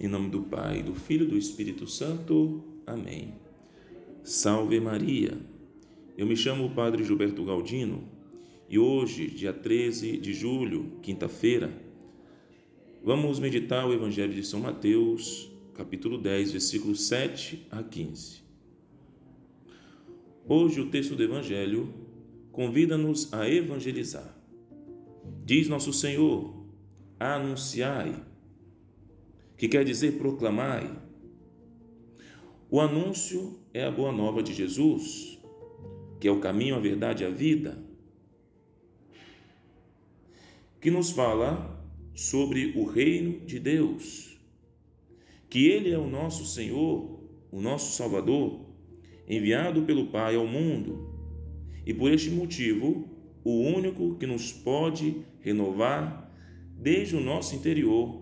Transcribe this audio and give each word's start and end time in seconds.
Em 0.00 0.08
nome 0.08 0.30
do 0.30 0.42
Pai, 0.42 0.82
do 0.82 0.94
Filho 0.94 1.26
e 1.26 1.30
do 1.30 1.36
Espírito 1.36 1.86
Santo. 1.86 2.64
Amém. 2.86 3.34
Salve 4.24 4.80
Maria. 4.80 5.38
Eu 6.16 6.26
me 6.26 6.36
chamo 6.36 6.70
Padre 6.70 7.04
Gilberto 7.04 7.44
Galdino 7.44 8.02
e 8.68 8.78
hoje, 8.78 9.26
dia 9.26 9.52
13 9.52 10.16
de 10.16 10.32
julho, 10.32 10.92
quinta-feira, 11.02 11.70
vamos 13.04 13.38
meditar 13.38 13.86
o 13.86 13.92
Evangelho 13.92 14.32
de 14.32 14.42
São 14.42 14.60
Mateus, 14.60 15.50
capítulo 15.74 16.16
10, 16.16 16.52
versículos 16.52 17.02
7 17.02 17.66
a 17.70 17.82
15. 17.82 18.40
Hoje 20.48 20.80
o 20.80 20.88
texto 20.88 21.14
do 21.14 21.22
Evangelho 21.22 21.92
convida-nos 22.50 23.30
a 23.32 23.46
evangelizar. 23.46 24.34
Diz 25.44 25.68
nosso 25.68 25.92
Senhor: 25.92 26.64
anunciai, 27.20 28.31
que 29.62 29.68
quer 29.68 29.84
dizer 29.84 30.18
proclamai. 30.18 30.90
O 32.68 32.80
anúncio 32.80 33.60
é 33.72 33.84
a 33.84 33.92
boa 33.92 34.10
nova 34.10 34.42
de 34.42 34.52
Jesus, 34.52 35.38
que 36.18 36.26
é 36.26 36.32
o 36.32 36.40
caminho, 36.40 36.74
a 36.74 36.80
verdade 36.80 37.22
e 37.22 37.26
a 37.26 37.30
vida, 37.30 37.80
que 40.80 40.90
nos 40.90 41.12
fala 41.12 41.80
sobre 42.12 42.72
o 42.74 42.84
reino 42.84 43.46
de 43.46 43.60
Deus, 43.60 44.36
que 45.48 45.68
Ele 45.68 45.92
é 45.92 45.98
o 45.98 46.10
nosso 46.10 46.44
Senhor, 46.44 47.20
o 47.52 47.60
nosso 47.60 47.94
Salvador, 47.96 48.66
enviado 49.28 49.82
pelo 49.82 50.08
Pai 50.08 50.34
ao 50.34 50.44
mundo, 50.44 51.14
e 51.86 51.94
por 51.94 52.10
este 52.10 52.30
motivo, 52.30 53.08
o 53.44 53.60
único 53.60 54.16
que 54.16 54.26
nos 54.26 54.50
pode 54.50 55.22
renovar 55.38 56.34
desde 56.76 57.14
o 57.14 57.20
nosso 57.20 57.54
interior 57.54 58.21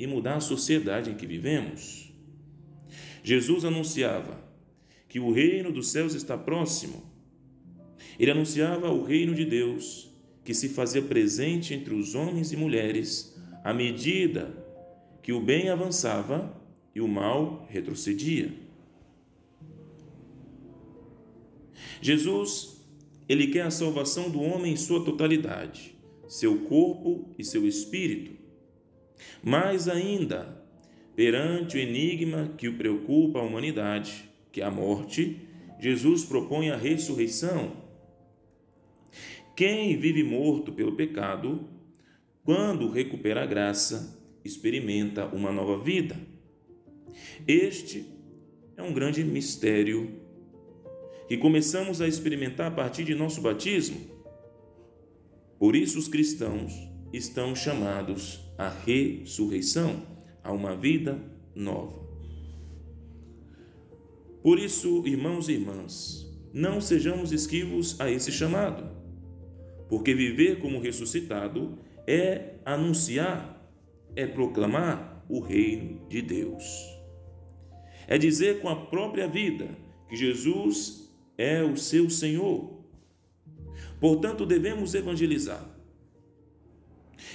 e 0.00 0.06
mudar 0.06 0.36
a 0.36 0.40
sociedade 0.40 1.10
em 1.10 1.14
que 1.14 1.26
vivemos. 1.26 2.10
Jesus 3.22 3.66
anunciava 3.66 4.42
que 5.06 5.20
o 5.20 5.30
reino 5.30 5.70
dos 5.70 5.88
céus 5.88 6.14
está 6.14 6.38
próximo. 6.38 7.02
Ele 8.18 8.30
anunciava 8.30 8.90
o 8.90 9.04
reino 9.04 9.34
de 9.34 9.44
Deus 9.44 10.10
que 10.42 10.54
se 10.54 10.70
fazia 10.70 11.02
presente 11.02 11.74
entre 11.74 11.94
os 11.94 12.14
homens 12.14 12.50
e 12.50 12.56
mulheres 12.56 13.38
à 13.62 13.74
medida 13.74 14.56
que 15.22 15.34
o 15.34 15.40
bem 15.40 15.68
avançava 15.68 16.58
e 16.94 17.00
o 17.02 17.06
mal 17.06 17.66
retrocedia. 17.68 18.54
Jesus, 22.00 22.82
ele 23.28 23.48
quer 23.48 23.66
a 23.66 23.70
salvação 23.70 24.30
do 24.30 24.40
homem 24.40 24.72
em 24.72 24.76
sua 24.76 25.04
totalidade, 25.04 25.94
seu 26.26 26.60
corpo 26.60 27.28
e 27.38 27.44
seu 27.44 27.68
espírito. 27.68 28.39
Mais 29.42 29.88
ainda, 29.88 30.64
perante 31.14 31.76
o 31.76 31.80
enigma 31.80 32.54
que 32.56 32.68
o 32.68 32.76
preocupa 32.76 33.38
a 33.38 33.42
humanidade, 33.42 34.28
que 34.52 34.60
é 34.60 34.64
a 34.64 34.70
morte, 34.70 35.40
Jesus 35.78 36.24
propõe 36.24 36.70
a 36.70 36.76
ressurreição. 36.76 37.72
Quem 39.56 39.96
vive 39.96 40.22
morto 40.22 40.72
pelo 40.72 40.96
pecado, 40.96 41.68
quando 42.44 42.90
recupera 42.90 43.42
a 43.42 43.46
graça, 43.46 44.18
experimenta 44.44 45.26
uma 45.26 45.52
nova 45.52 45.82
vida. 45.82 46.16
Este 47.46 48.06
é 48.76 48.82
um 48.82 48.92
grande 48.92 49.22
mistério 49.22 50.20
que 51.28 51.36
começamos 51.36 52.00
a 52.00 52.08
experimentar 52.08 52.68
a 52.68 52.74
partir 52.74 53.04
de 53.04 53.14
nosso 53.14 53.40
batismo. 53.40 54.00
Por 55.58 55.76
isso, 55.76 55.98
os 55.98 56.08
cristãos 56.08 56.89
estão 57.12 57.54
chamados 57.54 58.40
à 58.56 58.68
ressurreição, 58.68 60.02
a 60.42 60.52
uma 60.52 60.76
vida 60.76 61.18
nova. 61.54 62.00
Por 64.42 64.58
isso, 64.58 65.02
irmãos 65.06 65.48
e 65.48 65.52
irmãs, 65.52 66.26
não 66.52 66.80
sejamos 66.80 67.32
esquivos 67.32 68.00
a 68.00 68.10
esse 68.10 68.32
chamado, 68.32 68.88
porque 69.88 70.14
viver 70.14 70.60
como 70.60 70.80
ressuscitado 70.80 71.78
é 72.06 72.54
anunciar, 72.64 73.70
é 74.16 74.26
proclamar 74.26 75.24
o 75.28 75.40
reino 75.40 76.08
de 76.08 76.22
Deus. 76.22 76.64
É 78.08 78.18
dizer 78.18 78.60
com 78.60 78.68
a 78.68 78.76
própria 78.86 79.28
vida 79.28 79.68
que 80.08 80.16
Jesus 80.16 81.12
é 81.36 81.62
o 81.62 81.76
seu 81.76 82.10
Senhor. 82.10 82.80
Portanto, 84.00 84.44
devemos 84.44 84.94
evangelizar, 84.94 85.64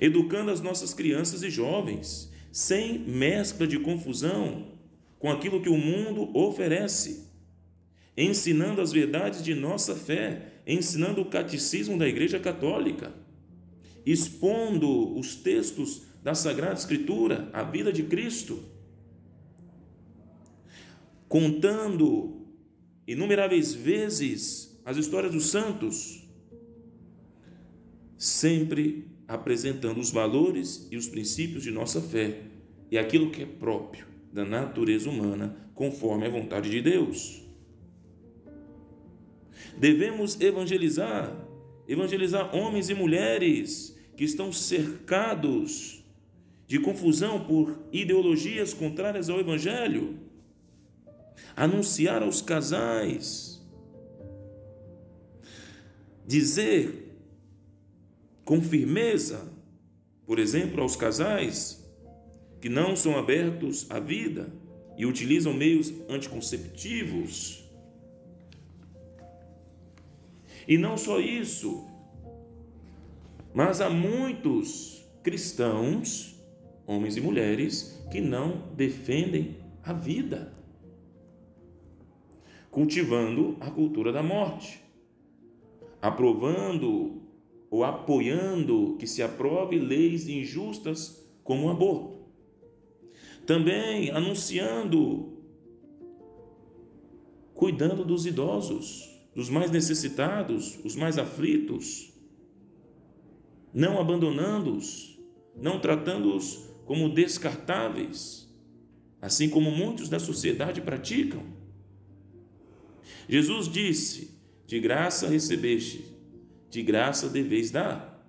educando 0.00 0.50
as 0.50 0.62
nossas 0.62 0.94
crianças 0.94 1.42
e 1.42 1.50
jovens, 1.50 2.32
sem 2.50 2.98
mescla 2.98 3.66
de 3.66 3.78
confusão 3.78 4.72
com 5.18 5.30
aquilo 5.30 5.60
que 5.60 5.68
o 5.68 5.76
mundo 5.76 6.34
oferece, 6.36 7.28
ensinando 8.16 8.80
as 8.80 8.90
verdades 8.90 9.44
de 9.44 9.54
nossa 9.54 9.94
fé, 9.94 10.62
ensinando 10.66 11.20
o 11.20 11.26
catecismo 11.26 11.98
da 11.98 12.08
Igreja 12.08 12.40
Católica, 12.40 13.12
expondo 14.04 15.16
os 15.18 15.36
textos 15.36 16.02
da 16.22 16.34
Sagrada 16.34 16.74
Escritura, 16.74 17.50
a 17.52 17.62
vida 17.62 17.92
de 17.92 18.04
Cristo, 18.04 18.62
contando 21.28 22.46
inumeráveis 23.06 23.74
vezes 23.74 24.80
as 24.84 24.96
histórias 24.96 25.32
dos 25.32 25.46
santos, 25.46 26.26
sempre 28.16 29.06
apresentando 29.30 30.00
os 30.00 30.10
valores 30.10 30.88
e 30.90 30.96
os 30.96 31.08
princípios 31.08 31.62
de 31.62 31.70
nossa 31.70 32.00
fé 32.00 32.42
e 32.90 32.98
aquilo 32.98 33.30
que 33.30 33.42
é 33.42 33.46
próprio 33.46 34.04
da 34.32 34.44
natureza 34.44 35.08
humana, 35.08 35.56
conforme 35.74 36.26
a 36.26 36.30
vontade 36.30 36.68
de 36.68 36.82
Deus. 36.82 37.42
Devemos 39.78 40.40
evangelizar, 40.40 41.32
evangelizar 41.86 42.54
homens 42.54 42.90
e 42.90 42.94
mulheres 42.94 43.96
que 44.16 44.24
estão 44.24 44.52
cercados 44.52 46.04
de 46.66 46.80
confusão 46.80 47.44
por 47.44 47.78
ideologias 47.92 48.74
contrárias 48.74 49.30
ao 49.30 49.40
Evangelho 49.40 50.18
anunciar 51.56 52.22
aos 52.22 52.40
casais, 52.40 53.60
dizer 56.26 57.09
com 58.50 58.60
firmeza, 58.60 59.48
por 60.26 60.40
exemplo, 60.40 60.82
aos 60.82 60.96
casais 60.96 61.88
que 62.60 62.68
não 62.68 62.96
são 62.96 63.16
abertos 63.16 63.88
à 63.88 64.00
vida 64.00 64.52
e 64.96 65.06
utilizam 65.06 65.54
meios 65.54 65.94
anticonceptivos. 66.08 67.62
E 70.66 70.76
não 70.76 70.96
só 70.96 71.20
isso, 71.20 71.86
mas 73.54 73.80
há 73.80 73.88
muitos 73.88 75.08
cristãos, 75.22 76.34
homens 76.88 77.16
e 77.16 77.20
mulheres, 77.20 78.04
que 78.10 78.20
não 78.20 78.64
defendem 78.74 79.58
a 79.80 79.92
vida 79.92 80.52
cultivando 82.68 83.56
a 83.60 83.70
cultura 83.70 84.12
da 84.12 84.24
morte, 84.24 84.82
aprovando 86.02 87.29
ou 87.70 87.84
apoiando 87.84 88.96
que 88.98 89.06
se 89.06 89.22
aprove 89.22 89.78
leis 89.78 90.28
injustas 90.28 91.24
como 91.44 91.66
o 91.66 91.70
aborto. 91.70 92.18
Também 93.46 94.10
anunciando, 94.10 95.38
cuidando 97.54 98.04
dos 98.04 98.26
idosos, 98.26 99.08
dos 99.34 99.48
mais 99.48 99.70
necessitados, 99.70 100.78
os 100.84 100.96
mais 100.96 101.16
aflitos, 101.16 102.12
não 103.72 104.00
abandonando-os, 104.00 105.18
não 105.56 105.80
tratando-os 105.80 106.68
como 106.84 107.08
descartáveis, 107.08 108.52
assim 109.22 109.48
como 109.48 109.70
muitos 109.70 110.08
da 110.08 110.18
sociedade 110.18 110.80
praticam. 110.80 111.44
Jesus 113.28 113.68
disse: 113.68 114.36
De 114.66 114.80
graça 114.80 115.28
recebeste, 115.28 116.09
de 116.70 116.82
graça 116.82 117.28
deveis 117.28 117.70
dar. 117.70 118.24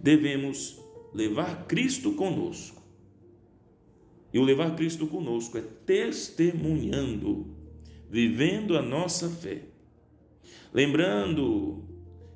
Devemos 0.00 0.78
levar 1.12 1.66
Cristo 1.66 2.12
conosco. 2.12 2.82
E 4.32 4.38
o 4.38 4.42
levar 4.42 4.74
Cristo 4.74 5.06
conosco 5.06 5.58
é 5.58 5.60
testemunhando, 5.60 7.54
vivendo 8.10 8.76
a 8.76 8.82
nossa 8.82 9.28
fé. 9.28 9.62
Lembrando 10.72 11.84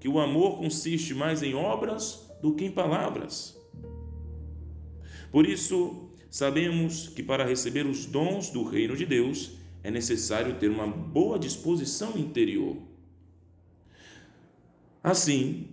que 0.00 0.08
o 0.08 0.18
amor 0.18 0.58
consiste 0.58 1.14
mais 1.14 1.42
em 1.42 1.54
obras 1.54 2.28
do 2.42 2.54
que 2.54 2.64
em 2.64 2.70
palavras. 2.70 3.56
Por 5.30 5.46
isso, 5.46 6.10
sabemos 6.28 7.08
que 7.08 7.22
para 7.22 7.44
receber 7.44 7.86
os 7.86 8.06
dons 8.06 8.50
do 8.50 8.64
reino 8.64 8.96
de 8.96 9.06
Deus, 9.06 9.52
é 9.82 9.90
necessário 9.90 10.56
ter 10.56 10.68
uma 10.68 10.86
boa 10.86 11.38
disposição 11.38 12.18
interior. 12.18 12.76
Assim, 15.04 15.68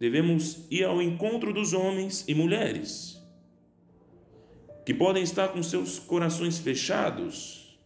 devemos 0.00 0.64
ir 0.70 0.84
ao 0.84 1.02
encontro 1.02 1.52
dos 1.52 1.74
homens 1.74 2.24
e 2.26 2.34
mulheres 2.34 3.22
que 4.86 4.94
podem 4.94 5.22
estar 5.22 5.48
com 5.48 5.62
seus 5.62 5.98
corações 5.98 6.58
fechados, 6.58 7.78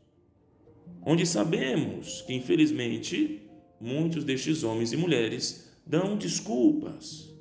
onde 1.05 1.27
sabemos 1.27 2.23
que, 2.23 2.33
infelizmente, 2.33 3.43
muitos 3.81 4.23
destes 4.23 4.63
homens 4.63 4.93
e 4.93 4.97
mulheres 4.97 5.69
dão 5.85 6.17
desculpas. 6.17 7.33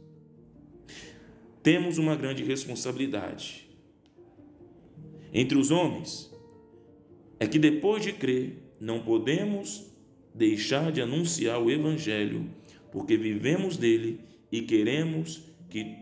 Temos 1.62 2.00
uma 2.00 2.16
grande 2.16 2.44
responsabilidade. 2.44 3.68
Entre 5.32 5.58
os 5.58 5.70
homens, 5.70 6.32
é 7.40 7.46
que 7.46 7.60
depois 7.60 8.02
de 8.02 8.14
crer, 8.14 8.64
não 8.80 9.00
podemos 9.00 9.92
deixar 10.34 10.92
de 10.92 11.02
anunciar 11.02 11.62
o 11.62 11.70
Evangelho, 11.70 12.50
porque 12.98 13.16
vivemos 13.16 13.78
dele 13.78 14.22
e 14.52 14.64
queremos 14.64 15.44
que 15.70 15.96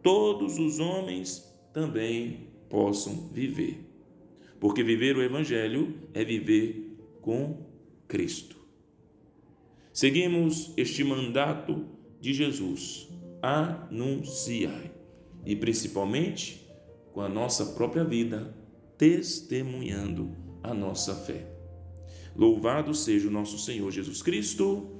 todos 0.00 0.60
os 0.60 0.78
homens 0.78 1.52
também 1.72 2.46
possam 2.68 3.28
viver. 3.32 3.84
Porque 4.60 4.84
viver 4.84 5.16
o 5.16 5.22
Evangelho 5.24 5.92
é 6.14 6.24
viver 6.24 6.96
com 7.20 7.66
Cristo. 8.06 8.56
Seguimos 9.92 10.72
este 10.76 11.02
mandato 11.02 11.84
de 12.20 12.32
Jesus: 12.32 13.08
anunciai, 13.42 14.92
e 15.44 15.56
principalmente 15.56 16.64
com 17.12 17.22
a 17.22 17.28
nossa 17.28 17.74
própria 17.74 18.04
vida, 18.04 18.54
testemunhando 18.96 20.30
a 20.62 20.72
nossa 20.72 21.12
fé. 21.12 21.44
Louvado 22.36 22.94
seja 22.94 23.26
o 23.26 23.32
nosso 23.32 23.58
Senhor 23.58 23.90
Jesus 23.90 24.22
Cristo, 24.22 24.99